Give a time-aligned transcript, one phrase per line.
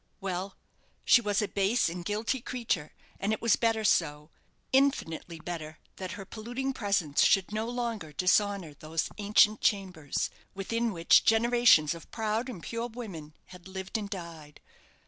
[0.19, 0.57] Well,
[1.05, 4.31] she was a base and guilty creature, and it was better so
[4.73, 11.23] infinitely better that her polluting presence should no longer dishonour those ancient chambers, within which
[11.23, 14.59] generations of proud and pure women had lived and died.